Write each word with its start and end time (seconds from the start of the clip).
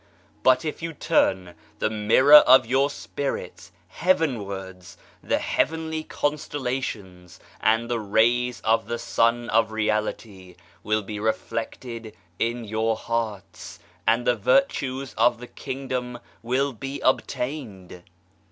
But 0.41 0.65
if 0.65 0.81
you 0.81 0.93
turn 0.93 1.53
the 1.77 1.91
mirror 1.91 2.37
of 2.37 2.65
your 2.65 2.89
spirits 2.89 3.71
heavenwards, 3.89 4.97
the 5.21 5.37
heavenly 5.37 6.03
constellations 6.05 7.39
and 7.59 7.87
the 7.87 7.99
rays 7.99 8.61
of 8.61 8.87
the 8.87 8.97
Sun 8.97 9.47
of 9.51 9.71
Reality 9.71 10.55
will 10.83 11.03
be 11.03 11.19
reflected 11.19 12.15
in 12.39 12.63
your 12.65 12.95
hearts, 12.95 13.77
and 14.07 14.25
the 14.25 14.35
virtues 14.35 15.13
of 15.19 15.37
the 15.37 15.45
Kingdom 15.45 16.17
will 16.41 16.73
be 16.73 16.99
obtained. 17.01 18.01